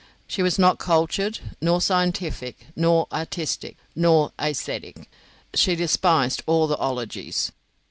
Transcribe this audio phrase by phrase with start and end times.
[0.25, 5.07] She was not cultured, nor scientific, nor artistic, nor aesthetic.
[5.53, 7.51] She despised all the ologies.